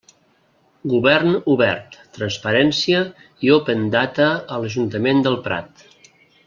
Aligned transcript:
Govern 0.93 1.35
obert, 1.55 1.97
transparència 2.17 3.03
i 3.49 3.55
open 3.59 3.87
data 3.99 4.31
a 4.57 4.61
l'Ajuntament 4.65 5.27
del 5.29 5.43
Prat. 5.49 5.91